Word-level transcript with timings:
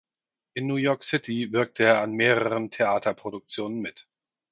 In 0.55 0.65
New 0.65 0.77
York 0.77 1.03
City 1.03 1.45
wirkte 1.51 1.83
er 1.83 2.01
an 2.01 2.13
mehreren 2.13 2.71
Theaterproduktionen 2.71 3.81
mit. 3.81 4.07